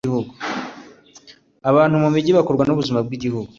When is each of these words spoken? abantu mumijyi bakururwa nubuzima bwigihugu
abantu 1.69 2.01
mumijyi 2.03 2.31
bakururwa 2.37 2.65
nubuzima 2.65 2.99
bwigihugu 3.05 3.49